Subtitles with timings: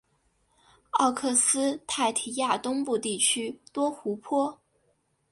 [0.93, 4.59] 奥克施泰提亚东部地区多湖泊。